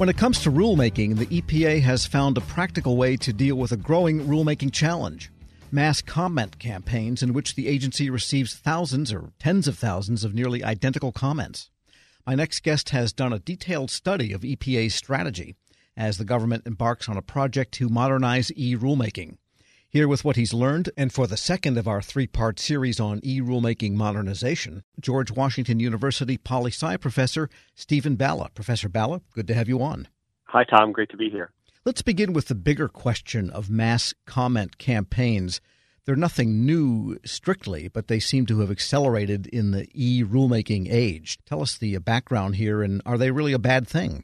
When 0.00 0.08
it 0.08 0.16
comes 0.16 0.40
to 0.44 0.50
rulemaking, 0.50 1.18
the 1.18 1.26
EPA 1.26 1.82
has 1.82 2.06
found 2.06 2.38
a 2.38 2.40
practical 2.40 2.96
way 2.96 3.18
to 3.18 3.34
deal 3.34 3.56
with 3.56 3.70
a 3.70 3.76
growing 3.76 4.26
rulemaking 4.26 4.72
challenge 4.72 5.30
mass 5.70 6.00
comment 6.00 6.58
campaigns 6.58 7.22
in 7.22 7.34
which 7.34 7.54
the 7.54 7.68
agency 7.68 8.08
receives 8.08 8.54
thousands 8.54 9.12
or 9.12 9.34
tens 9.38 9.68
of 9.68 9.76
thousands 9.76 10.24
of 10.24 10.32
nearly 10.34 10.64
identical 10.64 11.12
comments. 11.12 11.68
My 12.26 12.34
next 12.34 12.62
guest 12.62 12.88
has 12.88 13.12
done 13.12 13.34
a 13.34 13.40
detailed 13.40 13.90
study 13.90 14.32
of 14.32 14.40
EPA's 14.40 14.94
strategy 14.94 15.54
as 15.98 16.16
the 16.16 16.24
government 16.24 16.66
embarks 16.66 17.06
on 17.06 17.18
a 17.18 17.22
project 17.22 17.72
to 17.72 17.90
modernize 17.90 18.50
e 18.52 18.74
rulemaking. 18.74 19.36
Here 19.92 20.06
with 20.06 20.24
what 20.24 20.36
he's 20.36 20.54
learned, 20.54 20.90
and 20.96 21.12
for 21.12 21.26
the 21.26 21.36
second 21.36 21.76
of 21.76 21.88
our 21.88 22.00
three 22.00 22.28
part 22.28 22.60
series 22.60 23.00
on 23.00 23.18
e 23.24 23.40
rulemaking 23.40 23.94
modernization, 23.94 24.84
George 25.00 25.32
Washington 25.32 25.80
University 25.80 26.38
poli 26.38 26.70
sci 26.70 26.96
professor 26.98 27.50
Steven 27.74 28.14
Balla. 28.14 28.50
Professor 28.54 28.88
Balla, 28.88 29.20
good 29.34 29.48
to 29.48 29.54
have 29.54 29.68
you 29.68 29.82
on. 29.82 30.06
Hi, 30.44 30.62
Tom. 30.62 30.92
Great 30.92 31.08
to 31.08 31.16
be 31.16 31.28
here. 31.28 31.50
Let's 31.84 32.02
begin 32.02 32.32
with 32.32 32.46
the 32.46 32.54
bigger 32.54 32.86
question 32.86 33.50
of 33.50 33.68
mass 33.68 34.14
comment 34.26 34.78
campaigns. 34.78 35.60
They're 36.04 36.14
nothing 36.14 36.64
new 36.64 37.18
strictly, 37.24 37.88
but 37.88 38.06
they 38.06 38.20
seem 38.20 38.46
to 38.46 38.60
have 38.60 38.70
accelerated 38.70 39.48
in 39.48 39.72
the 39.72 39.88
e 39.92 40.22
rulemaking 40.22 40.86
age. 40.88 41.36
Tell 41.46 41.62
us 41.62 41.76
the 41.76 41.98
background 41.98 42.54
here, 42.54 42.80
and 42.80 43.02
are 43.04 43.18
they 43.18 43.32
really 43.32 43.52
a 43.52 43.58
bad 43.58 43.88
thing? 43.88 44.22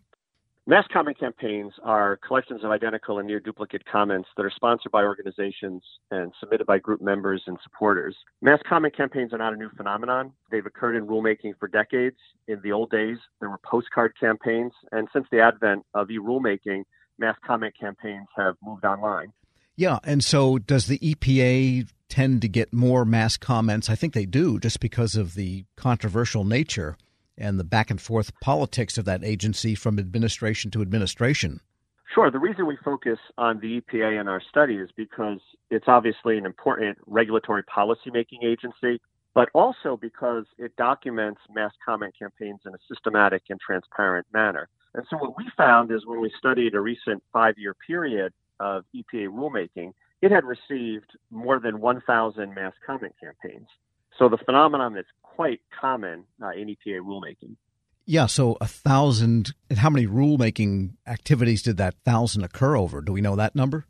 Mass 0.68 0.84
comment 0.92 1.16
campaigns 1.16 1.72
are 1.84 2.18
collections 2.26 2.64
of 2.64 2.72
identical 2.72 3.20
and 3.20 3.28
near 3.28 3.38
duplicate 3.38 3.84
comments 3.86 4.28
that 4.36 4.44
are 4.44 4.50
sponsored 4.50 4.90
by 4.90 5.04
organizations 5.04 5.80
and 6.10 6.32
submitted 6.40 6.66
by 6.66 6.76
group 6.76 7.00
members 7.00 7.40
and 7.46 7.56
supporters. 7.62 8.16
Mass 8.42 8.58
comment 8.68 8.96
campaigns 8.96 9.32
are 9.32 9.38
not 9.38 9.52
a 9.52 9.56
new 9.56 9.70
phenomenon. 9.76 10.32
They've 10.50 10.66
occurred 10.66 10.96
in 10.96 11.06
rulemaking 11.06 11.52
for 11.60 11.68
decades. 11.68 12.16
In 12.48 12.60
the 12.64 12.72
old 12.72 12.90
days, 12.90 13.18
there 13.38 13.48
were 13.48 13.60
postcard 13.64 14.14
campaigns, 14.18 14.72
and 14.90 15.06
since 15.12 15.28
the 15.30 15.38
advent 15.38 15.86
of 15.94 16.10
e 16.10 16.18
rulemaking, 16.18 16.82
mass 17.16 17.36
comment 17.46 17.74
campaigns 17.78 18.26
have 18.36 18.56
moved 18.60 18.84
online. 18.84 19.32
Yeah, 19.76 20.00
and 20.02 20.24
so 20.24 20.58
does 20.58 20.88
the 20.88 20.98
EPA 20.98 21.86
tend 22.08 22.42
to 22.42 22.48
get 22.48 22.72
more 22.72 23.04
mass 23.04 23.36
comments? 23.36 23.88
I 23.88 23.94
think 23.94 24.14
they 24.14 24.26
do, 24.26 24.58
just 24.58 24.80
because 24.80 25.14
of 25.14 25.34
the 25.34 25.64
controversial 25.76 26.42
nature 26.42 26.96
and 27.38 27.58
the 27.58 27.64
back 27.64 27.90
and 27.90 28.00
forth 28.00 28.32
politics 28.40 28.98
of 28.98 29.04
that 29.04 29.24
agency 29.24 29.74
from 29.74 29.98
administration 29.98 30.70
to 30.72 30.82
administration? 30.82 31.60
Sure. 32.14 32.30
The 32.30 32.38
reason 32.38 32.66
we 32.66 32.78
focus 32.84 33.18
on 33.36 33.60
the 33.60 33.80
EPA 33.80 34.20
in 34.20 34.28
our 34.28 34.40
study 34.40 34.76
is 34.76 34.90
because 34.96 35.40
it's 35.70 35.86
obviously 35.88 36.38
an 36.38 36.46
important 36.46 36.98
regulatory 37.06 37.62
policymaking 37.64 38.44
agency, 38.44 39.00
but 39.34 39.50
also 39.54 39.98
because 40.00 40.46
it 40.56 40.74
documents 40.76 41.40
mass 41.54 41.72
comment 41.84 42.14
campaigns 42.18 42.60
in 42.64 42.74
a 42.74 42.78
systematic 42.88 43.42
and 43.50 43.60
transparent 43.60 44.26
manner. 44.32 44.68
And 44.94 45.04
so 45.10 45.18
what 45.18 45.36
we 45.36 45.44
found 45.56 45.92
is 45.92 46.06
when 46.06 46.20
we 46.20 46.32
studied 46.38 46.74
a 46.74 46.80
recent 46.80 47.22
five 47.32 47.58
year 47.58 47.74
period 47.86 48.32
of 48.60 48.84
EPA 48.94 49.28
rulemaking, 49.28 49.92
it 50.22 50.30
had 50.30 50.44
received 50.44 51.10
more 51.30 51.60
than 51.60 51.80
1,000 51.80 52.54
mass 52.54 52.72
comment 52.86 53.14
campaigns. 53.22 53.68
So 54.18 54.28
the 54.28 54.38
phenomenon 54.38 54.96
is 54.96 55.06
quite 55.22 55.60
common 55.78 56.24
uh, 56.42 56.50
in 56.50 56.68
EPA 56.68 57.00
rulemaking. 57.00 57.56
Yeah, 58.06 58.26
so 58.26 58.56
a 58.60 58.66
thousand. 58.66 59.52
How 59.76 59.90
many 59.90 60.06
rulemaking 60.06 60.92
activities 61.06 61.62
did 61.62 61.76
that 61.78 61.94
thousand 62.04 62.44
occur 62.44 62.76
over? 62.76 63.00
Do 63.00 63.12
we 63.12 63.20
know 63.20 63.36
that 63.36 63.54
number? 63.54 63.86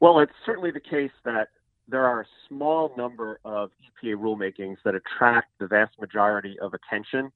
Well, 0.00 0.20
it's 0.20 0.32
certainly 0.44 0.70
the 0.70 0.80
case 0.80 1.12
that 1.24 1.48
there 1.88 2.04
are 2.04 2.22
a 2.22 2.26
small 2.48 2.92
number 2.96 3.40
of 3.44 3.70
EPA 4.04 4.16
rulemakings 4.16 4.76
that 4.84 4.94
attract 4.94 5.48
the 5.58 5.66
vast 5.66 5.98
majority 5.98 6.58
of 6.60 6.72
attention. 6.74 7.32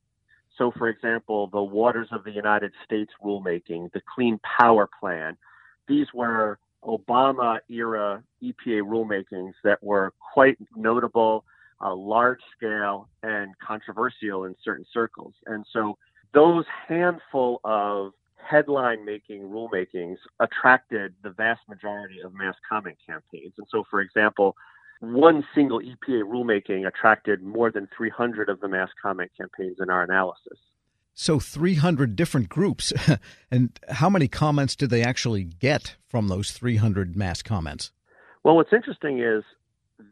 So, 0.56 0.72
for 0.76 0.88
example, 0.88 1.46
the 1.46 1.62
Waters 1.62 2.08
of 2.10 2.24
the 2.24 2.32
United 2.32 2.72
States 2.84 3.12
rulemaking, 3.24 3.92
the 3.92 4.02
Clean 4.14 4.38
Power 4.58 4.88
Plan, 5.00 5.36
these 5.86 6.08
were 6.12 6.58
Obama 6.84 7.58
era 7.70 8.22
EPA 8.42 8.82
rulemakings 8.82 9.54
that 9.64 9.82
were 9.82 10.12
quite 10.32 10.58
notable 10.76 11.44
uh, 11.80 11.94
large 11.94 12.40
scale 12.56 13.08
and 13.22 13.54
controversial 13.58 14.44
in 14.44 14.54
certain 14.64 14.86
circles. 14.92 15.34
And 15.46 15.64
so 15.72 15.96
those 16.34 16.64
handful 16.88 17.60
of 17.64 18.12
headline 18.36 19.04
making 19.04 19.42
rulemakings 19.42 20.16
attracted 20.40 21.14
the 21.22 21.30
vast 21.30 21.60
majority 21.68 22.20
of 22.24 22.34
mass 22.34 22.54
comment 22.68 22.96
campaigns. 23.06 23.52
And 23.58 23.66
so, 23.70 23.84
for 23.90 24.00
example, 24.00 24.56
one 25.00 25.44
single 25.54 25.80
EPA 25.80 26.22
rulemaking 26.22 26.86
attracted 26.86 27.42
more 27.42 27.70
than 27.70 27.88
300 27.96 28.48
of 28.48 28.60
the 28.60 28.68
mass 28.68 28.88
comment 29.00 29.30
campaigns 29.36 29.76
in 29.80 29.90
our 29.90 30.02
analysis. 30.02 30.58
So, 31.14 31.40
300 31.40 32.16
different 32.16 32.48
groups. 32.48 32.92
and 33.50 33.78
how 33.88 34.08
many 34.08 34.28
comments 34.28 34.76
did 34.76 34.90
they 34.90 35.02
actually 35.02 35.44
get 35.44 35.96
from 36.06 36.28
those 36.28 36.52
300 36.52 37.16
mass 37.16 37.42
comments? 37.42 37.92
Well, 38.44 38.56
what's 38.56 38.72
interesting 38.72 39.20
is 39.20 39.42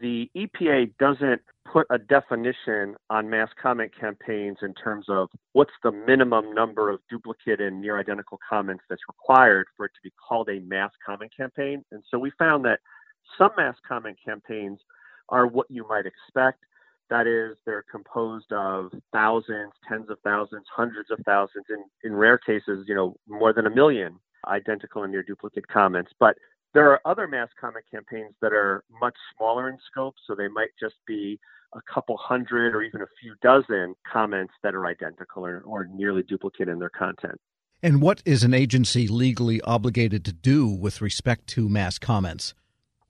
the 0.01 0.31
EPA 0.37 0.93
doesn't 0.99 1.41
put 1.71 1.87
a 1.91 1.99
definition 1.99 2.95
on 3.11 3.29
mass 3.29 3.49
comment 3.61 3.93
campaigns 3.99 4.59
in 4.63 4.75
terms 4.75 5.07
of 5.09 5.29
what's 5.53 5.73
the 5.83 5.93
minimum 5.93 6.55
number 6.55 6.91
of 6.91 7.01
duplicate 7.11 7.61
and 7.61 7.81
near 7.81 7.99
identical 7.99 8.39
comments 8.49 8.85
that's 8.89 9.03
required 9.09 9.67
for 9.77 9.87
it 9.87 9.93
to 9.95 10.01
be 10.03 10.13
called 10.29 10.49
a 10.49 10.61
mass 10.61 10.91
comment 11.05 11.31
campaign. 11.37 11.85
And 11.93 12.03
so 12.11 12.19
we 12.19 12.31
found 12.39 12.65
that 12.65 12.81
some 13.39 13.51
mass 13.57 13.77
comment 13.87 14.17
campaigns 14.25 14.81
are 15.29 15.47
what 15.47 15.67
you 15.71 15.87
might 15.89 16.05
expect. 16.07 16.61
That 17.09 17.27
is, 17.27 17.57
they're 17.65 17.85
composed 17.91 18.53
of 18.53 18.91
thousands, 19.13 19.73
tens 19.89 20.11
of 20.11 20.19
thousands, 20.25 20.67
hundreds 20.75 21.11
of 21.11 21.19
thousands, 21.25 21.67
in, 21.71 21.85
in 22.03 22.17
rare 22.17 22.39
cases, 22.39 22.85
you 22.89 22.95
know, 22.95 23.17
more 23.29 23.53
than 23.53 23.67
a 23.67 23.71
million 23.71 24.19
identical 24.49 25.03
and 25.03 25.13
near 25.13 25.23
duplicate 25.23 25.67
comments. 25.69 26.11
But 26.19 26.37
there 26.77 26.91
are 26.93 27.01
other 27.07 27.27
mass 27.27 27.49
comment 27.59 27.87
campaigns 27.91 28.35
that 28.43 28.53
are 28.53 28.85
much 29.01 29.15
smaller 29.35 29.71
in 29.71 29.79
scope, 29.91 30.15
so 30.27 30.35
they 30.35 30.47
might 30.47 30.69
just 30.79 30.97
be 31.07 31.41
a 31.75 31.81
couple 31.91 32.19
hundred 32.19 32.75
or 32.75 32.83
even 32.83 33.01
a 33.01 33.07
few 33.19 33.35
dozen 33.43 33.95
comments 34.11 34.53
that 34.63 34.75
are 34.75 34.85
identical 34.85 35.47
or, 35.47 35.63
or 35.65 35.89
nearly 35.91 36.23
duplicate 36.23 36.69
in 36.69 36.79
their 36.79 36.91
content. 36.91 37.41
And 37.83 38.03
what 38.03 38.23
is 38.27 38.45
an 38.45 38.53
agency 38.53 39.09
legally 39.09 39.59
obligated 39.63 40.23
to 40.27 40.35
do 40.35 40.69
with 40.69 41.01
respect 41.01 41.47
to 41.49 41.67
mass 41.67 41.99
comments? 41.99 42.53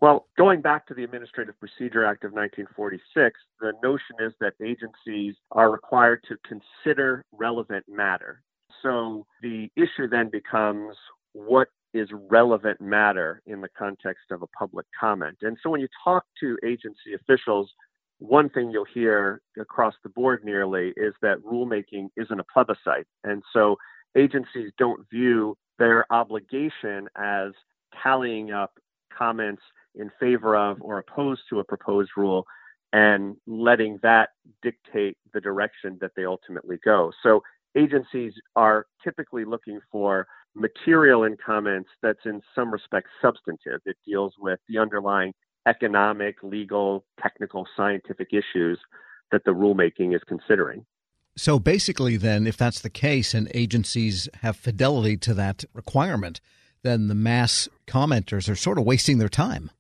Well, 0.00 0.28
going 0.38 0.60
back 0.60 0.86
to 0.86 0.94
the 0.94 1.02
Administrative 1.02 1.58
Procedure 1.58 2.04
Act 2.04 2.22
of 2.22 2.30
1946, 2.34 3.40
the 3.60 3.72
notion 3.82 4.14
is 4.20 4.32
that 4.38 4.52
agencies 4.64 5.34
are 5.50 5.72
required 5.72 6.22
to 6.28 6.36
consider 6.46 7.24
relevant 7.32 7.84
matter. 7.88 8.42
So 8.80 9.26
the 9.42 9.70
issue 9.74 10.06
then 10.08 10.30
becomes 10.30 10.94
what 11.32 11.66
is 11.96 12.08
relevant 12.30 12.80
matter 12.80 13.42
in 13.46 13.60
the 13.60 13.68
context 13.76 14.30
of 14.30 14.42
a 14.42 14.46
public 14.48 14.86
comment. 14.98 15.38
And 15.42 15.56
so 15.62 15.70
when 15.70 15.80
you 15.80 15.88
talk 16.04 16.24
to 16.40 16.58
agency 16.64 17.14
officials, 17.14 17.70
one 18.18 18.48
thing 18.50 18.70
you'll 18.70 18.86
hear 18.92 19.40
across 19.58 19.94
the 20.02 20.08
board 20.10 20.44
nearly 20.44 20.92
is 20.96 21.14
that 21.22 21.38
rulemaking 21.42 22.08
isn't 22.16 22.40
a 22.40 22.44
plebiscite. 22.52 23.06
And 23.24 23.42
so 23.52 23.76
agencies 24.16 24.72
don't 24.78 25.08
view 25.10 25.56
their 25.78 26.10
obligation 26.10 27.08
as 27.16 27.52
tallying 28.02 28.52
up 28.52 28.72
comments 29.16 29.62
in 29.94 30.10
favor 30.20 30.56
of 30.56 30.78
or 30.80 30.98
opposed 30.98 31.42
to 31.50 31.60
a 31.60 31.64
proposed 31.64 32.10
rule 32.16 32.46
and 32.92 33.36
letting 33.46 33.98
that 34.02 34.30
dictate 34.62 35.16
the 35.34 35.40
direction 35.40 35.98
that 36.00 36.12
they 36.16 36.24
ultimately 36.24 36.78
go. 36.84 37.12
So 37.22 37.42
agencies 37.76 38.32
are 38.54 38.86
typically 39.04 39.44
looking 39.44 39.80
for 39.92 40.26
material 40.56 41.22
in 41.24 41.36
comments 41.36 41.90
that's 42.02 42.24
in 42.24 42.42
some 42.54 42.72
respects 42.72 43.10
substantive. 43.20 43.80
It 43.84 43.96
deals 44.06 44.34
with 44.38 44.58
the 44.68 44.78
underlying 44.78 45.34
economic, 45.66 46.36
legal, 46.42 47.04
technical, 47.20 47.66
scientific 47.76 48.28
issues 48.32 48.78
that 49.30 49.44
the 49.44 49.50
rulemaking 49.50 50.14
is 50.14 50.22
considering. 50.26 50.86
So 51.36 51.58
basically, 51.58 52.16
then, 52.16 52.46
if 52.46 52.56
that's 52.56 52.80
the 52.80 52.90
case 52.90 53.34
and 53.34 53.50
agencies 53.52 54.28
have 54.40 54.56
fidelity 54.56 55.18
to 55.18 55.34
that 55.34 55.64
requirement, 55.74 56.40
then 56.82 57.08
the 57.08 57.14
mass 57.14 57.68
commenters 57.86 58.48
are 58.48 58.56
sort 58.56 58.78
of 58.78 58.84
wasting 58.84 59.18
their 59.18 59.28
time. 59.28 59.70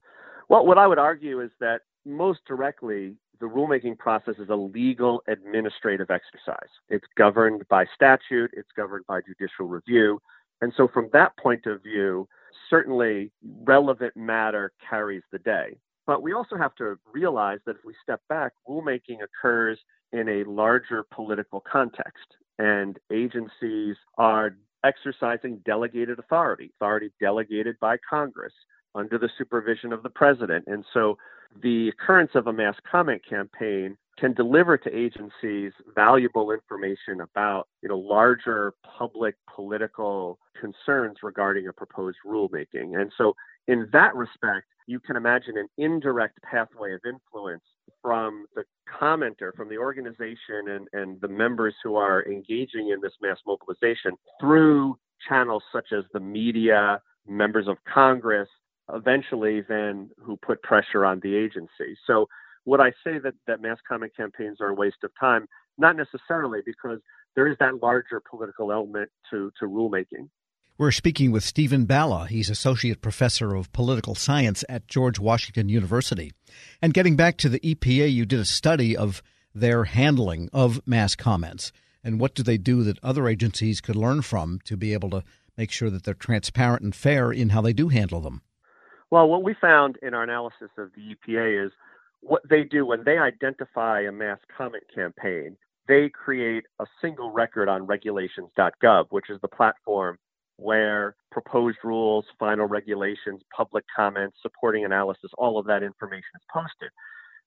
Well, 0.48 0.66
what 0.66 0.76
I 0.76 0.86
would 0.86 0.98
argue 0.98 1.40
is 1.40 1.50
that 1.60 1.82
most 2.04 2.40
directly, 2.46 3.14
the 3.40 3.46
rulemaking 3.46 3.98
process 3.98 4.34
is 4.38 4.48
a 4.48 4.54
legal 4.54 5.22
administrative 5.28 6.10
exercise. 6.10 6.68
It's 6.88 7.06
governed 7.16 7.66
by 7.68 7.86
statute, 7.94 8.50
it's 8.52 8.70
governed 8.76 9.06
by 9.06 9.20
judicial 9.20 9.66
review. 9.66 10.20
And 10.60 10.72
so, 10.76 10.88
from 10.88 11.08
that 11.12 11.36
point 11.36 11.66
of 11.66 11.82
view, 11.82 12.28
certainly 12.70 13.30
relevant 13.64 14.16
matter 14.16 14.72
carries 14.88 15.22
the 15.30 15.38
day. 15.38 15.76
But 16.06 16.22
we 16.22 16.32
also 16.32 16.56
have 16.56 16.74
to 16.76 16.98
realize 17.12 17.58
that 17.66 17.76
if 17.76 17.84
we 17.84 17.94
step 18.02 18.20
back, 18.28 18.52
rulemaking 18.68 19.18
occurs 19.22 19.78
in 20.12 20.28
a 20.28 20.44
larger 20.44 21.04
political 21.12 21.62
context, 21.70 22.26
and 22.58 22.98
agencies 23.12 23.96
are 24.16 24.56
exercising 24.84 25.60
delegated 25.66 26.18
authority, 26.18 26.72
authority 26.76 27.10
delegated 27.20 27.76
by 27.80 27.96
Congress, 28.08 28.52
under 28.96 29.18
the 29.18 29.30
supervision 29.38 29.92
of 29.92 30.02
the 30.02 30.10
president. 30.10 30.64
And 30.66 30.84
so 30.92 31.16
the 31.62 31.88
occurrence 31.88 32.32
of 32.34 32.46
a 32.46 32.52
mass 32.52 32.74
comment 32.90 33.22
campaign 33.28 33.96
can 34.18 34.32
deliver 34.32 34.78
to 34.78 34.96
agencies 34.96 35.72
valuable 35.94 36.50
information 36.50 37.20
about 37.20 37.68
you 37.82 37.88
know 37.88 37.98
larger 37.98 38.72
public 38.98 39.34
political 39.54 40.38
concerns 40.58 41.18
regarding 41.22 41.68
a 41.68 41.72
proposed 41.72 42.16
rulemaking. 42.26 42.98
And 42.98 43.12
so 43.16 43.34
in 43.68 43.88
that 43.92 44.14
respect, 44.14 44.66
you 44.86 45.00
can 45.00 45.16
imagine 45.16 45.58
an 45.58 45.68
indirect 45.76 46.40
pathway 46.42 46.94
of 46.94 47.00
influence 47.06 47.64
from 48.00 48.46
the 48.54 48.62
commenter, 48.88 49.54
from 49.54 49.68
the 49.68 49.76
organization 49.76 50.68
and, 50.68 50.88
and 50.92 51.20
the 51.20 51.28
members 51.28 51.74
who 51.82 51.96
are 51.96 52.24
engaging 52.26 52.90
in 52.90 53.00
this 53.02 53.12
mass 53.20 53.38
mobilization 53.46 54.12
through 54.40 54.96
channels 55.28 55.62
such 55.72 55.88
as 55.92 56.04
the 56.12 56.20
media, 56.20 57.00
members 57.26 57.66
of 57.66 57.76
Congress, 57.92 58.48
eventually 58.92 59.62
then 59.68 60.10
who 60.22 60.36
put 60.36 60.62
pressure 60.62 61.04
on 61.04 61.20
the 61.20 61.34
agency. 61.36 61.96
So 62.06 62.28
would 62.64 62.80
I 62.80 62.90
say 63.04 63.18
that, 63.18 63.34
that 63.46 63.60
mass 63.62 63.78
comment 63.88 64.12
campaigns 64.16 64.60
are 64.60 64.68
a 64.68 64.74
waste 64.74 65.04
of 65.04 65.10
time? 65.18 65.46
Not 65.78 65.96
necessarily, 65.96 66.60
because 66.64 67.00
there 67.34 67.46
is 67.46 67.56
that 67.60 67.82
larger 67.82 68.20
political 68.28 68.72
element 68.72 69.10
to, 69.30 69.52
to 69.60 69.66
rulemaking. 69.66 70.28
We're 70.78 70.90
speaking 70.90 71.32
with 71.32 71.42
Steven 71.42 71.86
Balla. 71.86 72.26
He's 72.28 72.50
Associate 72.50 73.00
Professor 73.00 73.54
of 73.54 73.72
Political 73.72 74.14
Science 74.14 74.62
at 74.68 74.88
George 74.88 75.18
Washington 75.18 75.68
University. 75.68 76.32
And 76.82 76.92
getting 76.92 77.16
back 77.16 77.38
to 77.38 77.48
the 77.48 77.60
EPA, 77.60 78.12
you 78.12 78.26
did 78.26 78.40
a 78.40 78.44
study 78.44 78.96
of 78.96 79.22
their 79.54 79.84
handling 79.84 80.50
of 80.52 80.86
mass 80.86 81.14
comments. 81.14 81.72
And 82.04 82.20
what 82.20 82.34
do 82.34 82.42
they 82.42 82.58
do 82.58 82.82
that 82.82 83.02
other 83.02 83.26
agencies 83.26 83.80
could 83.80 83.96
learn 83.96 84.22
from 84.22 84.58
to 84.64 84.76
be 84.76 84.92
able 84.92 85.10
to 85.10 85.24
make 85.56 85.70
sure 85.70 85.88
that 85.88 86.04
they're 86.04 86.14
transparent 86.14 86.82
and 86.82 86.94
fair 86.94 87.32
in 87.32 87.50
how 87.50 87.62
they 87.62 87.72
do 87.72 87.88
handle 87.88 88.20
them? 88.20 88.42
Well, 89.10 89.28
what 89.28 89.44
we 89.44 89.54
found 89.60 89.98
in 90.02 90.14
our 90.14 90.24
analysis 90.24 90.70
of 90.78 90.90
the 90.94 91.14
EPA 91.14 91.66
is 91.66 91.72
what 92.20 92.42
they 92.48 92.64
do 92.64 92.84
when 92.84 93.04
they 93.04 93.18
identify 93.18 94.02
a 94.02 94.12
mass 94.12 94.38
comment 94.56 94.84
campaign, 94.92 95.56
they 95.86 96.08
create 96.08 96.64
a 96.80 96.86
single 97.00 97.30
record 97.30 97.68
on 97.68 97.86
regulations.gov, 97.86 99.06
which 99.10 99.30
is 99.30 99.40
the 99.40 99.48
platform 99.48 100.18
where 100.56 101.14
proposed 101.30 101.78
rules, 101.84 102.24
final 102.38 102.66
regulations, 102.66 103.42
public 103.54 103.84
comments, 103.94 104.38
supporting 104.42 104.84
analysis, 104.84 105.30
all 105.38 105.58
of 105.58 105.66
that 105.66 105.82
information 105.82 106.30
is 106.34 106.42
posted. 106.52 106.90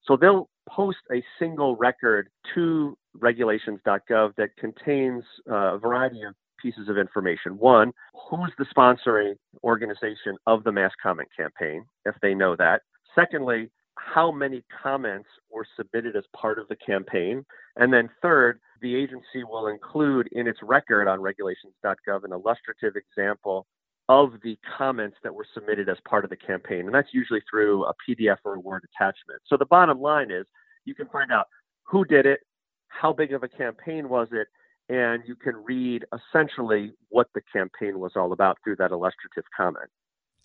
So 0.06 0.16
they'll 0.16 0.48
post 0.70 1.00
a 1.12 1.24
single 1.40 1.76
record 1.76 2.30
to 2.56 2.98
regulations.gov 3.16 4.36
that 4.38 4.56
contains 4.58 5.24
uh, 5.50 5.76
a 5.76 5.80
variety 5.80 6.22
of 6.24 6.36
pieces 6.62 6.90
of 6.90 6.98
information. 6.98 7.58
One, 7.58 7.92
who's 8.30 8.52
the 8.58 8.66
sponsoring 8.66 9.36
organization 9.64 10.38
of 10.48 10.64
the 10.64 10.72
mass 10.72 10.92
comment 11.02 11.30
campaign, 11.36 11.86
if 12.06 12.16
they 12.22 12.34
know 12.34 12.56
that. 12.56 12.82
Secondly, 13.16 13.70
how 14.00 14.32
many 14.32 14.64
comments 14.82 15.28
were 15.52 15.66
submitted 15.76 16.16
as 16.16 16.24
part 16.36 16.58
of 16.58 16.68
the 16.68 16.76
campaign. 16.76 17.46
And 17.76 17.92
then 17.92 18.10
third, 18.22 18.60
the 18.82 18.96
agency 18.96 19.44
will 19.44 19.68
include 19.68 20.30
in 20.32 20.48
its 20.48 20.60
record 20.64 21.08
on 21.08 21.22
regulations.gov 21.22 22.24
an 22.24 22.32
illustrative 22.32 22.96
example 22.96 23.66
of 24.08 24.34
the 24.44 24.58
comments 24.78 25.18
that 25.24 25.34
were 25.34 25.46
submitted 25.54 25.88
as 25.90 25.98
part 26.08 26.24
of 26.24 26.30
the 26.30 26.36
campaign. 26.36 26.86
And 26.86 26.94
that's 26.94 27.14
usually 27.14 27.42
through 27.50 27.86
a 27.86 27.94
PDF 28.08 28.38
or 28.44 28.56
a 28.56 28.60
Word 28.60 28.84
attachment. 28.96 29.42
So 29.48 29.58
the 29.58 29.66
bottom 29.66 30.02
line 30.02 30.32
is 30.32 30.46
you 30.86 30.96
can 30.96 31.08
find 31.10 31.32
out 31.32 31.46
who 31.84 32.06
did 32.06 32.26
it, 32.26 32.40
how 32.88 33.14
big 33.14 33.34
of 33.34 33.44
a 33.44 33.48
campaign 33.48 34.10
was 34.10 34.30
it, 34.32 34.48
and 34.90 35.24
you 35.26 35.36
can 35.36 35.56
read 35.64 36.06
essentially 36.12 36.92
what 37.10 37.28
the 37.34 37.42
campaign 37.54 38.00
was 38.00 38.14
all 38.16 38.34
about 38.34 38.58
through 38.64 38.76
that 38.78 38.92
illustrative 38.92 39.46
comment. 39.56 39.90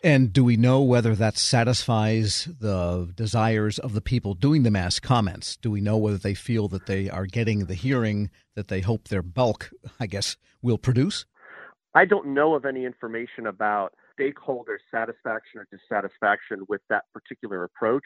And 0.02 0.34
do 0.34 0.44
we 0.44 0.58
know 0.58 0.82
whether 0.82 1.14
that 1.14 1.38
satisfies 1.38 2.46
the 2.60 3.10
desires 3.14 3.78
of 3.78 3.94
the 3.94 4.02
people 4.02 4.34
doing 4.34 4.62
the 4.62 4.70
mass 4.70 5.00
comments? 5.00 5.56
Do 5.56 5.70
we 5.70 5.80
know 5.80 5.96
whether 5.96 6.18
they 6.18 6.34
feel 6.34 6.68
that 6.68 6.84
they 6.84 7.08
are 7.08 7.24
getting 7.24 7.64
the 7.64 7.74
hearing 7.74 8.30
that 8.54 8.68
they 8.68 8.82
hope 8.82 9.08
their 9.08 9.22
bulk, 9.22 9.70
I 9.98 10.06
guess, 10.06 10.36
will 10.60 10.76
produce? 10.76 11.24
I 11.94 12.04
don't 12.04 12.34
know 12.34 12.54
of 12.54 12.66
any 12.66 12.84
information 12.84 13.46
about 13.46 13.94
stakeholder 14.12 14.78
satisfaction 14.90 15.60
or 15.60 15.68
dissatisfaction 15.70 16.64
with 16.68 16.82
that 16.90 17.04
particular 17.14 17.64
approach. 17.64 18.04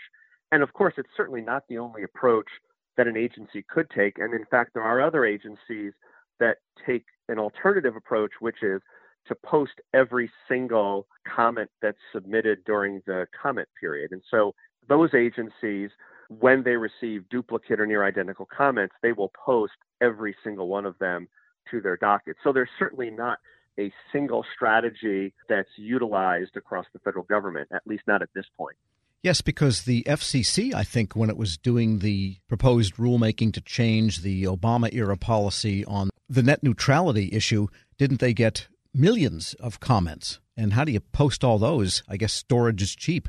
And 0.53 0.63
of 0.63 0.75
course, 0.75 0.95
it's 0.99 1.11
certainly 1.17 1.41
not 1.41 1.65
the 1.69 1.79
only 1.79 2.05
approach 2.05 2.49
that 2.97 3.09
an 3.09 3.17
agency 3.17 3.65
could 3.69 3.91
take. 3.91 4.19
And 4.19 4.35
in 4.35 4.45
fact, 4.45 4.75
there 4.75 4.83
are 4.83 5.01
other 5.01 5.25
agencies 5.25 5.95
that 6.41 6.59
take 6.87 7.05
an 7.29 7.39
alternative 7.39 7.97
approach, 7.97 8.33
which 8.41 8.63
is 8.63 8.81
to 9.27 9.35
post 9.35 9.73
every 9.93 10.31
single 10.49 11.07
comment 11.27 11.71
that's 11.83 11.99
submitted 12.13 12.65
during 12.65 13.03
the 13.07 13.27
comment 13.41 13.69
period. 13.79 14.13
And 14.13 14.23
so 14.31 14.55
those 14.89 15.11
agencies, 15.15 15.91
when 16.29 16.63
they 16.63 16.77
receive 16.77 17.29
duplicate 17.29 17.81
or 17.81 17.87
near 17.87 18.05
identical 18.05 18.47
comments, 18.47 18.95
they 19.03 19.13
will 19.13 19.33
post 19.45 19.75
every 20.01 20.35
single 20.43 20.69
one 20.69 20.87
of 20.87 20.99
them 20.99 21.29
to 21.71 21.81
their 21.81 21.97
docket. 21.97 22.37
So 22.43 22.53
there's 22.53 22.71
certainly 22.79 23.11
not 23.11 23.39
a 23.79 23.93
single 24.13 24.45
strategy 24.55 25.35
that's 25.49 25.69
utilized 25.77 26.57
across 26.57 26.87
the 26.93 26.99
federal 27.01 27.25
government, 27.25 27.69
at 27.73 27.83
least 27.87 28.05
not 28.07 28.23
at 28.23 28.29
this 28.35 28.47
point. 28.57 28.77
Yes, 29.23 29.41
because 29.41 29.83
the 29.83 30.05
FCC, 30.05 30.73
I 30.73 30.85
think, 30.85 31.17
when 31.17 31.29
it 31.29 31.37
was 31.37 31.57
doing 31.57 31.99
the 31.99 32.37
proposed 32.49 32.95
rulemaking 32.97 33.53
to 33.55 33.61
change 33.61 34.23
the 34.23 34.45
Obama 34.45 34.89
era 34.93 35.17
policy 35.17 35.85
on 35.85 36.11
the 36.29 36.43
net 36.43 36.63
neutrality 36.63 37.31
issue, 37.33 37.69
didn't 37.97 38.21
they 38.21 38.35
get 38.35 38.69
millions 38.95 39.55
of 39.55 39.81
comments. 39.81 40.41
And 40.57 40.73
how 40.73 40.85
do 40.85 40.93
you 40.93 41.01
post 41.01 41.45
all 41.45 41.59
those? 41.59 42.03
I 42.09 42.17
guess 42.17 42.33
storage 42.33 42.83
is 42.83 42.95
cheap. 42.95 43.29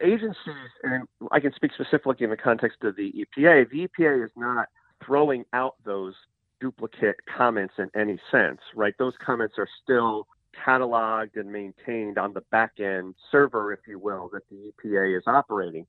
Agencies, 0.00 0.70
and 0.82 1.06
I 1.30 1.40
can 1.40 1.52
speak 1.54 1.72
specifically 1.72 2.24
in 2.24 2.30
the 2.30 2.36
context 2.36 2.78
of 2.82 2.96
the 2.96 3.12
EPA, 3.12 3.70
the 3.70 3.88
EPA 3.88 4.24
is 4.24 4.30
not 4.36 4.68
throwing 5.04 5.44
out 5.52 5.74
those 5.84 6.14
duplicate 6.60 7.16
comments 7.36 7.74
in 7.78 7.90
any 7.94 8.18
sense, 8.30 8.60
right? 8.74 8.94
Those 8.98 9.14
comments 9.24 9.54
are 9.58 9.68
still 9.82 10.26
cataloged 10.66 11.36
and 11.36 11.52
maintained 11.52 12.18
on 12.18 12.32
the 12.32 12.42
back 12.50 12.72
end 12.78 13.14
server, 13.30 13.72
if 13.72 13.80
you 13.86 13.98
will, 13.98 14.30
that 14.32 14.42
the 14.50 14.72
EPA 14.72 15.18
is 15.18 15.24
operating. 15.26 15.86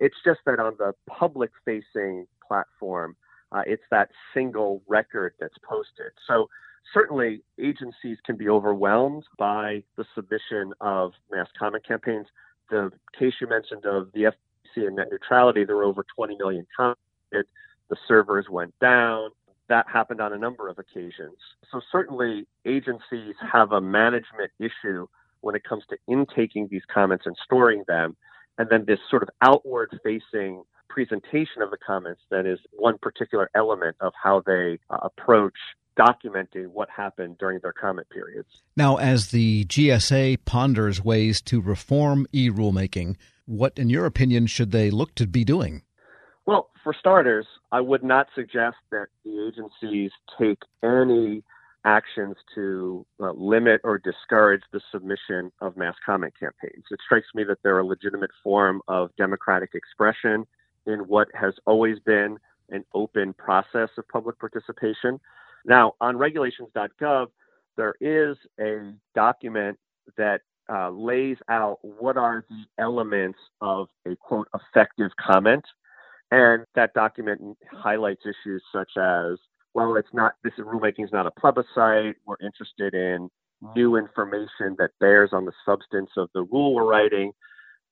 It's 0.00 0.16
just 0.24 0.40
that 0.46 0.60
on 0.60 0.74
the 0.78 0.92
public 1.08 1.50
facing 1.64 2.26
platform, 2.46 3.16
uh, 3.52 3.62
it's 3.66 3.82
that 3.90 4.10
single 4.34 4.82
record 4.86 5.34
that's 5.40 5.56
posted. 5.68 6.12
So 6.26 6.48
certainly 6.92 7.42
agencies 7.58 8.18
can 8.24 8.36
be 8.36 8.48
overwhelmed 8.48 9.24
by 9.38 9.82
the 9.96 10.04
submission 10.14 10.72
of 10.80 11.12
mass 11.30 11.48
comment 11.58 11.86
campaigns. 11.86 12.26
The 12.70 12.90
case 13.18 13.34
you 13.40 13.48
mentioned 13.48 13.86
of 13.86 14.12
the 14.12 14.24
FCC 14.24 14.86
and 14.86 14.96
net 14.96 15.08
neutrality, 15.10 15.64
there 15.64 15.76
were 15.76 15.84
over 15.84 16.04
20 16.14 16.36
million 16.36 16.66
comments. 16.76 17.00
The 17.32 17.96
servers 18.06 18.46
went 18.50 18.78
down. 18.80 19.30
That 19.68 19.86
happened 19.90 20.20
on 20.20 20.32
a 20.32 20.38
number 20.38 20.68
of 20.68 20.78
occasions. 20.78 21.36
So 21.70 21.80
certainly 21.90 22.46
agencies 22.66 23.34
have 23.52 23.72
a 23.72 23.80
management 23.80 24.50
issue 24.58 25.06
when 25.40 25.54
it 25.54 25.64
comes 25.64 25.84
to 25.90 25.96
intaking 26.06 26.68
these 26.70 26.82
comments 26.92 27.24
and 27.26 27.36
storing 27.44 27.84
them. 27.86 28.16
And 28.58 28.68
then 28.70 28.84
this 28.86 28.98
sort 29.08 29.22
of 29.22 29.28
outward 29.40 29.98
facing 30.02 30.64
presentation 30.98 31.62
of 31.62 31.70
the 31.70 31.76
comments 31.76 32.20
that 32.28 32.44
is 32.44 32.58
one 32.72 32.98
particular 32.98 33.48
element 33.54 33.94
of 34.00 34.12
how 34.20 34.42
they 34.44 34.80
uh, 34.90 34.96
approach 35.02 35.54
documenting 35.96 36.66
what 36.72 36.88
happened 36.90 37.38
during 37.38 37.60
their 37.62 37.72
comment 37.72 38.08
periods. 38.10 38.48
Now, 38.76 38.96
as 38.96 39.28
the 39.28 39.64
GSA 39.66 40.38
ponders 40.44 41.04
ways 41.04 41.40
to 41.42 41.60
reform 41.60 42.26
e 42.32 42.50
rulemaking, 42.50 43.14
what, 43.46 43.78
in 43.78 43.90
your 43.90 44.06
opinion, 44.06 44.48
should 44.48 44.72
they 44.72 44.90
look 44.90 45.14
to 45.14 45.28
be 45.28 45.44
doing? 45.44 45.82
Well, 46.46 46.68
for 46.82 46.92
starters, 46.98 47.46
I 47.70 47.80
would 47.80 48.02
not 48.02 48.26
suggest 48.34 48.78
that 48.90 49.06
the 49.24 49.46
agencies 49.46 50.10
take 50.36 50.58
any 50.82 51.44
actions 51.84 52.34
to 52.56 53.06
uh, 53.20 53.30
limit 53.32 53.80
or 53.84 53.98
discourage 53.98 54.62
the 54.72 54.80
submission 54.90 55.52
of 55.60 55.76
mass 55.76 55.94
comment 56.04 56.34
campaigns. 56.38 56.84
It 56.90 56.98
strikes 57.04 57.28
me 57.36 57.44
that 57.44 57.58
they're 57.62 57.78
a 57.78 57.86
legitimate 57.86 58.30
form 58.42 58.82
of 58.88 59.10
democratic 59.16 59.70
expression 59.74 60.44
in 60.88 61.00
what 61.00 61.28
has 61.34 61.54
always 61.66 61.98
been 62.00 62.38
an 62.70 62.84
open 62.94 63.32
process 63.34 63.88
of 63.96 64.08
public 64.08 64.38
participation. 64.38 65.20
Now, 65.64 65.94
on 66.00 66.16
regulations.gov, 66.16 67.26
there 67.76 67.94
is 68.00 68.36
a 68.60 68.92
document 69.14 69.78
that 70.16 70.40
uh, 70.70 70.90
lays 70.90 71.36
out 71.48 71.78
what 71.82 72.16
are 72.16 72.44
the 72.48 72.82
elements 72.82 73.38
of 73.60 73.88
a 74.06 74.16
quote 74.16 74.48
effective 74.54 75.10
comment. 75.20 75.64
And 76.30 76.64
that 76.74 76.92
document 76.92 77.40
highlights 77.72 78.22
issues 78.24 78.62
such 78.72 78.90
as, 78.98 79.38
well, 79.72 79.96
it's 79.96 80.12
not, 80.12 80.34
this 80.44 80.52
rulemaking 80.58 81.04
is 81.04 81.12
not 81.12 81.26
a 81.26 81.30
plebiscite. 81.30 82.16
We're 82.26 82.36
interested 82.42 82.94
in 82.94 83.30
new 83.74 83.96
information 83.96 84.76
that 84.78 84.90
bears 85.00 85.30
on 85.32 85.44
the 85.44 85.52
substance 85.64 86.10
of 86.16 86.28
the 86.34 86.42
rule 86.42 86.74
we're 86.74 86.84
writing. 86.84 87.32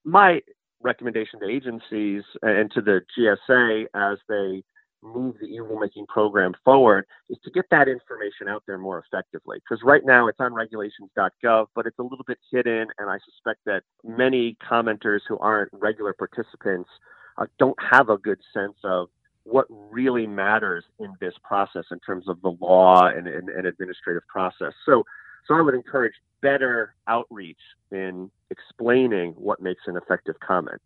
My 0.05 0.41
recommendation 0.83 1.41
to 1.41 1.49
agencies 1.49 2.23
and 2.43 2.71
to 2.73 2.81
the 2.81 3.01
GSA 3.17 3.87
as 3.95 4.19
they 4.29 4.63
move 5.03 5.37
the 5.41 5.47
e-rulemaking 5.47 6.07
program 6.09 6.53
forward 6.65 7.07
is 7.31 7.39
to 7.45 7.51
get 7.51 7.65
that 7.71 7.89
information 7.89 8.49
out 8.49 8.63
there 8.67 8.79
more 8.79 9.05
effectively. 9.07 9.59
Because 9.59 9.83
right 9.85 10.03
now 10.05 10.29
it's 10.29 10.41
on 10.41 10.55
regulations.gov, 10.55 11.67
but 11.75 11.87
it's 11.87 11.99
a 11.99 12.03
little 12.03 12.25
bit 12.27 12.39
hidden, 12.51 12.89
and 12.99 13.11
I 13.11 13.19
suspect 13.25 13.61
that 13.67 13.83
many 14.05 14.57
commenters 14.69 15.21
who 15.29 15.39
aren't 15.39 15.71
regular 15.73 16.13
participants 16.13 16.91
uh, 17.39 17.47
don't 17.59 17.79
have 17.91 18.09
a 18.09 18.19
good 18.19 18.41
sense 18.53 18.77
of 18.85 19.09
what 19.45 19.67
really 19.69 20.27
matters 20.27 20.85
in 20.99 21.13
this 21.21 21.35
process 21.45 21.85
in 21.93 22.01
terms 22.01 22.29
of 22.29 22.41
the 22.43 22.57
law 22.61 23.07
and, 23.07 23.29
and, 23.29 23.49
and 23.49 23.67
administrative 23.67 24.27
process. 24.27 24.73
So, 24.85 25.05
so 25.47 25.55
I 25.55 25.61
would 25.61 25.75
encourage 25.75 26.15
better 26.43 26.95
outreach 27.07 27.61
in 27.93 28.31
explaining 28.59 29.33
what 29.33 29.61
makes 29.61 29.83
an 29.87 29.97
effective 29.97 30.41
comment. 30.41 30.81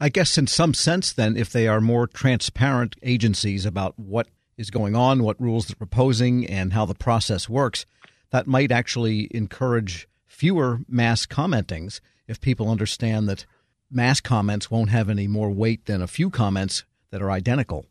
I 0.00 0.08
guess, 0.08 0.36
in 0.36 0.46
some 0.46 0.74
sense, 0.74 1.12
then, 1.12 1.36
if 1.36 1.50
they 1.50 1.68
are 1.68 1.80
more 1.80 2.06
transparent 2.06 2.96
agencies 3.02 3.64
about 3.64 3.98
what 3.98 4.28
is 4.56 4.70
going 4.70 4.96
on, 4.96 5.22
what 5.22 5.40
rules 5.40 5.66
they're 5.66 5.76
proposing, 5.76 6.46
and 6.46 6.72
how 6.72 6.84
the 6.84 6.94
process 6.94 7.48
works, 7.48 7.86
that 8.30 8.46
might 8.46 8.72
actually 8.72 9.28
encourage 9.30 10.08
fewer 10.26 10.80
mass 10.88 11.26
commentings 11.26 12.00
if 12.26 12.40
people 12.40 12.70
understand 12.70 13.28
that 13.28 13.46
mass 13.90 14.20
comments 14.20 14.70
won't 14.70 14.90
have 14.90 15.08
any 15.08 15.28
more 15.28 15.50
weight 15.50 15.84
than 15.84 16.02
a 16.02 16.06
few 16.06 16.30
comments 16.30 16.84
that 17.10 17.22
are 17.22 17.30
identical. 17.30 17.86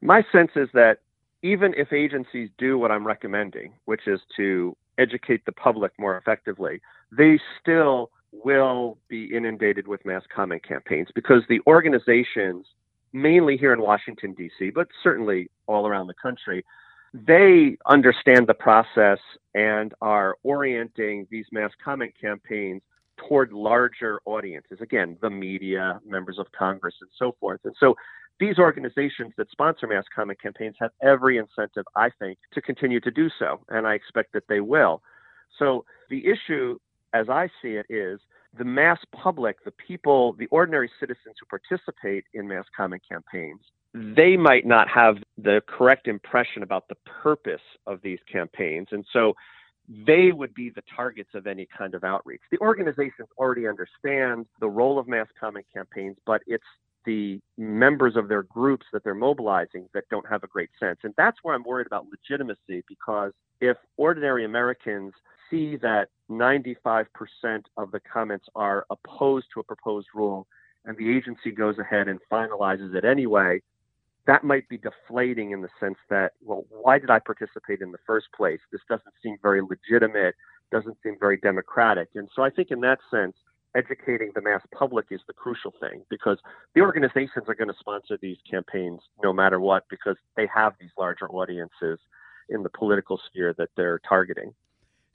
My 0.00 0.22
sense 0.30 0.52
is 0.54 0.68
that 0.74 0.98
even 1.42 1.74
if 1.76 1.92
agencies 1.92 2.50
do 2.58 2.78
what 2.78 2.90
I'm 2.90 3.06
recommending, 3.06 3.72
which 3.86 4.06
is 4.06 4.20
to 4.36 4.76
educate 4.98 5.46
the 5.46 5.52
public 5.52 5.92
more 5.98 6.16
effectively, 6.16 6.80
they 7.10 7.40
still 7.60 8.10
will 8.32 8.98
be 9.08 9.24
inundated 9.34 9.86
with 9.86 10.04
mass 10.04 10.22
comment 10.34 10.66
campaigns 10.66 11.08
because 11.14 11.42
the 11.48 11.60
organizations, 11.66 12.66
mainly 13.12 13.56
here 13.56 13.72
in 13.72 13.80
Washington, 13.80 14.34
D.C., 14.34 14.70
but 14.70 14.88
certainly 15.02 15.50
all 15.66 15.86
around 15.86 16.06
the 16.06 16.14
country, 16.14 16.64
they 17.14 17.76
understand 17.86 18.46
the 18.46 18.54
process 18.54 19.18
and 19.54 19.94
are 20.00 20.36
orienting 20.42 21.26
these 21.30 21.46
mass 21.50 21.70
comment 21.82 22.12
campaigns 22.20 22.82
toward 23.16 23.52
larger 23.52 24.20
audiences. 24.26 24.78
Again, 24.80 25.16
the 25.22 25.30
media, 25.30 26.00
members 26.06 26.38
of 26.38 26.46
Congress, 26.52 26.94
and 27.00 27.10
so 27.18 27.34
forth. 27.40 27.60
And 27.64 27.74
so 27.80 27.94
these 28.38 28.58
organizations 28.58 29.32
that 29.38 29.50
sponsor 29.50 29.86
mass 29.86 30.04
comment 30.14 30.40
campaigns 30.40 30.76
have 30.78 30.90
every 31.02 31.38
incentive, 31.38 31.84
I 31.96 32.10
think, 32.18 32.38
to 32.52 32.60
continue 32.60 33.00
to 33.00 33.10
do 33.10 33.30
so. 33.38 33.60
And 33.70 33.86
I 33.86 33.94
expect 33.94 34.32
that 34.34 34.44
they 34.48 34.60
will. 34.60 35.02
So 35.58 35.84
the 36.10 36.22
issue 36.26 36.78
as 37.20 37.28
I 37.28 37.48
see 37.62 37.72
it, 37.76 37.86
is 37.88 38.20
the 38.58 38.64
mass 38.64 38.98
public, 39.12 39.64
the 39.64 39.70
people, 39.72 40.34
the 40.38 40.46
ordinary 40.46 40.90
citizens 41.00 41.36
who 41.40 41.46
participate 41.46 42.24
in 42.34 42.48
mass 42.48 42.64
comment 42.76 43.02
campaigns, 43.08 43.60
they 43.94 44.36
might 44.36 44.66
not 44.66 44.88
have 44.88 45.16
the 45.38 45.62
correct 45.66 46.06
impression 46.06 46.62
about 46.62 46.88
the 46.88 46.96
purpose 47.22 47.60
of 47.86 48.00
these 48.02 48.18
campaigns. 48.30 48.88
And 48.90 49.04
so 49.12 49.34
they 49.88 50.32
would 50.32 50.52
be 50.52 50.70
the 50.70 50.82
targets 50.94 51.30
of 51.34 51.46
any 51.46 51.66
kind 51.76 51.94
of 51.94 52.04
outreach. 52.04 52.40
The 52.50 52.58
organizations 52.58 53.28
already 53.38 53.66
understand 53.66 54.46
the 54.60 54.68
role 54.68 54.98
of 54.98 55.06
mass 55.08 55.28
comment 55.38 55.66
campaigns, 55.72 56.16
but 56.26 56.42
it's 56.46 56.64
the 57.04 57.40
members 57.56 58.16
of 58.16 58.28
their 58.28 58.42
groups 58.42 58.84
that 58.92 59.04
they're 59.04 59.14
mobilizing 59.14 59.88
that 59.94 60.04
don't 60.10 60.28
have 60.28 60.42
a 60.42 60.48
great 60.48 60.70
sense. 60.78 60.98
And 61.04 61.14
that's 61.16 61.38
where 61.42 61.54
I'm 61.54 61.62
worried 61.62 61.86
about 61.86 62.06
legitimacy 62.10 62.84
because 62.88 63.32
if 63.60 63.76
ordinary 63.96 64.44
Americans 64.44 65.12
see 65.50 65.76
that 65.76 66.08
95% 66.30 67.06
of 67.76 67.90
the 67.90 68.00
comments 68.00 68.46
are 68.54 68.86
opposed 68.90 69.46
to 69.54 69.60
a 69.60 69.62
proposed 69.62 70.08
rule 70.14 70.46
and 70.84 70.96
the 70.96 71.16
agency 71.16 71.50
goes 71.50 71.78
ahead 71.78 72.08
and 72.08 72.20
finalizes 72.30 72.94
it 72.94 73.04
anyway, 73.04 73.60
that 74.26 74.44
might 74.44 74.68
be 74.68 74.78
deflating 74.78 75.52
in 75.52 75.62
the 75.62 75.68
sense 75.78 75.98
that, 76.10 76.32
well, 76.42 76.64
why 76.70 76.98
did 76.98 77.10
I 77.10 77.18
participate 77.18 77.80
in 77.80 77.92
the 77.92 77.98
first 78.06 78.26
place? 78.36 78.60
This 78.72 78.80
doesn't 78.88 79.14
seem 79.22 79.36
very 79.42 79.60
legitimate, 79.62 80.34
doesn't 80.72 80.96
seem 81.02 81.16
very 81.18 81.36
democratic. 81.38 82.08
And 82.14 82.28
so 82.34 82.42
I 82.42 82.50
think 82.50 82.70
in 82.70 82.80
that 82.80 82.98
sense, 83.10 83.34
educating 83.76 84.32
the 84.34 84.40
mass 84.40 84.62
public 84.72 85.06
is 85.10 85.20
the 85.26 85.32
crucial 85.32 85.72
thing 85.80 86.02
because 86.08 86.38
the 86.74 86.80
organizations 86.80 87.44
are 87.46 87.54
going 87.54 87.68
to 87.68 87.74
sponsor 87.78 88.18
these 88.20 88.38
campaigns 88.50 89.00
no 89.22 89.32
matter 89.32 89.60
what 89.60 89.84
because 89.90 90.16
they 90.36 90.48
have 90.52 90.72
these 90.80 90.90
larger 90.98 91.28
audiences 91.28 91.98
in 92.48 92.62
the 92.62 92.70
political 92.70 93.20
sphere 93.28 93.54
that 93.58 93.68
they're 93.76 94.00
targeting. 94.08 94.54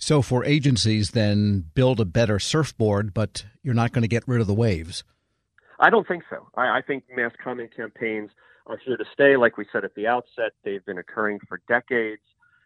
So, 0.01 0.23
for 0.23 0.43
agencies, 0.43 1.11
then 1.11 1.65
build 1.75 1.99
a 1.99 2.05
better 2.05 2.39
surfboard, 2.39 3.13
but 3.13 3.45
you're 3.61 3.75
not 3.75 3.91
going 3.91 4.01
to 4.01 4.07
get 4.07 4.27
rid 4.27 4.41
of 4.41 4.47
the 4.47 4.53
waves. 4.53 5.03
I 5.79 5.91
don't 5.91 6.07
think 6.07 6.23
so. 6.27 6.47
I, 6.55 6.79
I 6.79 6.81
think 6.81 7.03
mass 7.15 7.31
comment 7.41 7.69
campaigns 7.75 8.31
are 8.65 8.79
here 8.83 8.97
to 8.97 9.05
stay. 9.13 9.37
Like 9.37 9.57
we 9.57 9.65
said 9.71 9.85
at 9.85 9.93
the 9.93 10.07
outset, 10.07 10.53
they've 10.63 10.83
been 10.85 10.97
occurring 10.97 11.39
for 11.47 11.61
decades. 11.67 12.23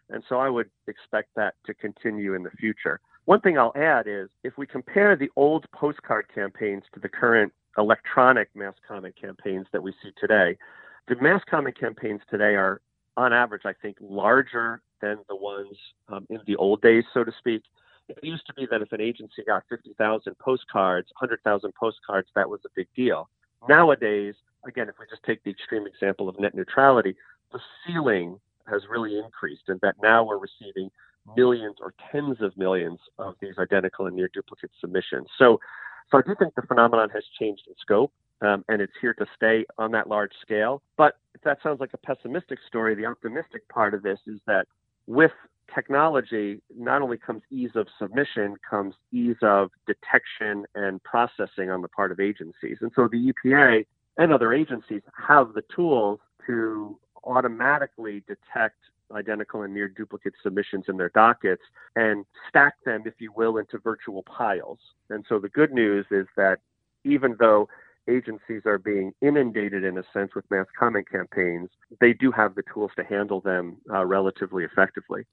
And 0.08 0.24
so 0.26 0.38
I 0.38 0.48
would 0.48 0.70
expect 0.86 1.28
that 1.36 1.54
to 1.66 1.74
continue 1.74 2.32
in 2.32 2.42
the 2.42 2.50
future. 2.52 3.00
One 3.26 3.42
thing 3.42 3.58
I'll 3.58 3.72
add 3.76 4.06
is 4.06 4.30
if 4.42 4.56
we 4.56 4.66
compare 4.66 5.14
the 5.14 5.28
old 5.36 5.66
postcard 5.72 6.28
campaigns 6.34 6.84
to 6.94 7.00
the 7.00 7.08
current 7.08 7.52
electronic 7.76 8.48
mass 8.54 8.74
comment 8.88 9.14
campaigns 9.20 9.66
that 9.72 9.82
we 9.82 9.92
see 10.02 10.10
today, 10.18 10.56
the 11.06 11.16
mass 11.20 11.42
comment 11.50 11.78
campaigns 11.78 12.22
today 12.30 12.54
are, 12.54 12.80
on 13.18 13.34
average, 13.34 13.62
I 13.66 13.74
think, 13.74 13.98
larger 14.00 14.80
than 15.00 15.18
the 15.28 15.36
ones 15.36 15.76
um, 16.08 16.26
in 16.30 16.40
the 16.46 16.56
old 16.56 16.82
days, 16.82 17.04
so 17.12 17.24
to 17.24 17.32
speak. 17.38 17.62
It 18.08 18.18
used 18.22 18.46
to 18.46 18.54
be 18.54 18.66
that 18.70 18.82
if 18.82 18.92
an 18.92 19.00
agency 19.00 19.42
got 19.46 19.64
50,000 19.68 20.38
postcards, 20.38 21.08
100,000 21.18 21.74
postcards, 21.74 22.28
that 22.34 22.48
was 22.48 22.60
a 22.64 22.68
big 22.76 22.86
deal. 22.94 23.28
Nowadays, 23.68 24.34
again, 24.66 24.88
if 24.88 24.94
we 24.98 25.06
just 25.10 25.22
take 25.24 25.42
the 25.42 25.50
extreme 25.50 25.86
example 25.86 26.28
of 26.28 26.38
net 26.38 26.54
neutrality, 26.54 27.16
the 27.52 27.60
ceiling 27.84 28.38
has 28.70 28.82
really 28.88 29.18
increased, 29.18 29.68
and 29.68 29.80
that 29.80 29.96
now 30.02 30.24
we're 30.24 30.38
receiving 30.38 30.90
millions 31.36 31.76
or 31.80 31.94
tens 32.12 32.40
of 32.40 32.56
millions 32.56 32.98
of 33.18 33.34
these 33.40 33.54
identical 33.58 34.06
and 34.06 34.14
near 34.14 34.28
duplicate 34.32 34.70
submissions. 34.80 35.26
So, 35.38 35.58
so 36.10 36.18
I 36.18 36.22
do 36.22 36.34
think 36.38 36.54
the 36.54 36.62
phenomenon 36.62 37.10
has 37.10 37.24
changed 37.38 37.62
in 37.66 37.74
scope, 37.80 38.12
um, 38.42 38.64
and 38.68 38.80
it's 38.80 38.92
here 39.00 39.14
to 39.14 39.26
stay 39.34 39.64
on 39.78 39.90
that 39.92 40.08
large 40.08 40.32
scale. 40.42 40.82
But 40.96 41.16
if 41.34 41.40
that 41.42 41.58
sounds 41.62 41.80
like 41.80 41.90
a 41.94 41.98
pessimistic 41.98 42.58
story, 42.66 42.94
the 42.94 43.06
optimistic 43.06 43.68
part 43.68 43.94
of 43.94 44.02
this 44.02 44.18
is 44.26 44.40
that 44.46 44.66
with 45.06 45.32
technology, 45.74 46.60
not 46.76 47.02
only 47.02 47.18
comes 47.18 47.42
ease 47.50 47.70
of 47.74 47.86
submission, 47.98 48.56
comes 48.68 48.94
ease 49.12 49.36
of 49.42 49.70
detection 49.86 50.64
and 50.74 51.02
processing 51.02 51.70
on 51.70 51.82
the 51.82 51.88
part 51.88 52.12
of 52.12 52.20
agencies. 52.20 52.78
And 52.80 52.90
so 52.94 53.08
the 53.08 53.32
EPA 53.32 53.84
and 54.18 54.32
other 54.32 54.52
agencies 54.52 55.02
have 55.28 55.52
the 55.54 55.62
tools 55.74 56.20
to 56.46 56.98
automatically 57.24 58.22
detect 58.26 58.76
identical 59.14 59.62
and 59.62 59.72
near 59.72 59.88
duplicate 59.88 60.34
submissions 60.42 60.84
in 60.88 60.96
their 60.96 61.10
dockets 61.10 61.62
and 61.94 62.24
stack 62.48 62.74
them, 62.84 63.02
if 63.06 63.14
you 63.18 63.32
will, 63.36 63.58
into 63.58 63.78
virtual 63.78 64.22
piles. 64.22 64.78
And 65.10 65.24
so 65.28 65.38
the 65.38 65.48
good 65.48 65.72
news 65.72 66.06
is 66.10 66.26
that 66.36 66.58
even 67.04 67.36
though 67.38 67.68
agencies 68.08 68.62
are 68.66 68.78
being 68.78 69.12
inundated 69.20 69.84
in 69.84 69.98
a 69.98 70.02
sense 70.12 70.34
with 70.34 70.44
mass 70.50 70.66
comment 70.78 71.10
campaigns, 71.10 71.68
they 72.00 72.12
do 72.12 72.30
have 72.32 72.54
the 72.54 72.62
tools 72.72 72.90
to 72.96 73.04
handle 73.04 73.40
them 73.40 73.76
uh, 73.92 74.04
relatively 74.04 74.64
effectively. 74.64 75.26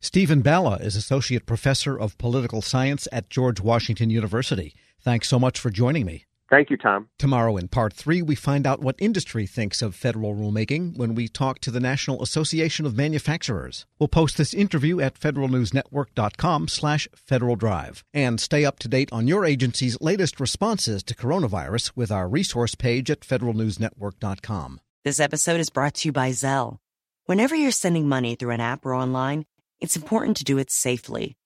Steven 0.00 0.42
Balla 0.42 0.80
is 0.80 0.94
Associate 0.94 1.44
Professor 1.44 1.98
of 1.98 2.16
Political 2.18 2.62
Science 2.62 3.08
at 3.10 3.30
George 3.30 3.60
Washington 3.60 4.10
University. 4.10 4.74
Thanks 5.00 5.28
so 5.28 5.38
much 5.40 5.58
for 5.58 5.70
joining 5.70 6.06
me. 6.06 6.27
Thank 6.50 6.70
you, 6.70 6.78
Tom. 6.78 7.10
Tomorrow 7.18 7.58
in 7.58 7.68
part 7.68 7.92
three, 7.92 8.22
we 8.22 8.34
find 8.34 8.66
out 8.66 8.80
what 8.80 8.96
industry 8.98 9.46
thinks 9.46 9.82
of 9.82 9.94
federal 9.94 10.34
rulemaking 10.34 10.96
when 10.96 11.14
we 11.14 11.28
talk 11.28 11.58
to 11.60 11.70
the 11.70 11.80
National 11.80 12.22
Association 12.22 12.86
of 12.86 12.96
Manufacturers. 12.96 13.84
We'll 13.98 14.08
post 14.08 14.38
this 14.38 14.54
interview 14.54 14.98
at 15.00 15.20
federalnewsnetwork.com 15.20 16.68
slash 16.68 17.06
Federal 17.14 17.56
Drive. 17.56 18.02
And 18.14 18.40
stay 18.40 18.64
up 18.64 18.78
to 18.80 18.88
date 18.88 19.10
on 19.12 19.28
your 19.28 19.44
agency's 19.44 20.00
latest 20.00 20.40
responses 20.40 21.02
to 21.04 21.14
coronavirus 21.14 21.92
with 21.94 22.10
our 22.10 22.28
resource 22.28 22.74
page 22.74 23.10
at 23.10 23.20
federalnewsnetwork.com. 23.20 24.80
This 25.04 25.20
episode 25.20 25.60
is 25.60 25.70
brought 25.70 25.94
to 25.94 26.08
you 26.08 26.12
by 26.12 26.30
Zelle. 26.30 26.78
Whenever 27.26 27.54
you're 27.54 27.70
sending 27.72 28.08
money 28.08 28.36
through 28.36 28.52
an 28.52 28.60
app 28.60 28.86
or 28.86 28.94
online, 28.94 29.44
it's 29.80 29.96
important 29.96 30.38
to 30.38 30.44
do 30.44 30.56
it 30.56 30.70
safely. 30.70 31.36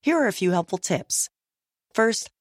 Here 0.00 0.16
are 0.16 0.26
a 0.26 0.32
few 0.32 0.50
helpful 0.52 0.78
tips. 0.78 1.28
First, 1.92 2.30